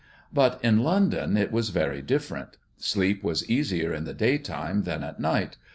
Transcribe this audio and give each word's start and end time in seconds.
But 0.33 0.59
in 0.63 0.79
London 0.79 1.37
it 1.37 1.51
was 1.51 1.69
very 1.69 2.01
different; 2.01 2.57
sleep 2.75 3.23
was 3.23 3.47
easier 3.47 3.93
in 3.93 4.03
the 4.03 4.15
daytime 4.15 4.81
than 4.81 5.03
at 5.03 5.19
night. 5.19 5.57